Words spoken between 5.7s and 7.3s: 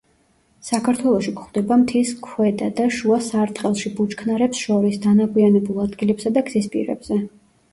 ადგილებსა და გზის პირებზე.